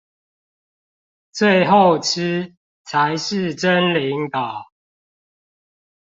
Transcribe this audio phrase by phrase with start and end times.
[1.31, 2.55] 最後吃，
[2.85, 4.65] 才是真領導